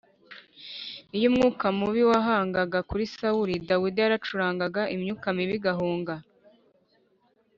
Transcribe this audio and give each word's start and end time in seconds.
Iyo 1.17 1.25
umwuka 1.31 1.65
mubi 1.77 2.01
wahangaga 2.11 2.79
kuri 2.89 3.03
sawuli, 3.15 3.55
Dawidi 3.69 3.99
yaracurangaga 4.03 4.81
imyuka 4.95 5.27
mibi 5.37 5.55
igahunga 5.59 6.15